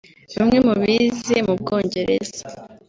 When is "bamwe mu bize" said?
0.37-1.35